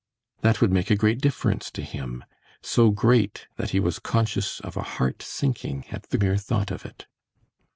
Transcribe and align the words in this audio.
That 0.39 0.61
would 0.61 0.71
make 0.71 0.89
a 0.89 0.95
great 0.95 1.21
difference 1.21 1.69
to 1.69 1.83
him, 1.83 2.23
so 2.63 2.89
great 2.89 3.45
that 3.57 3.69
he 3.69 3.79
was 3.79 3.99
conscious 3.99 4.59
of 4.61 4.75
a 4.75 4.81
heart 4.97 5.21
sinking 5.21 5.85
at 5.91 6.09
the 6.09 6.17
mere 6.17 6.37
thought 6.37 6.71
of 6.71 6.87
it. 6.87 7.05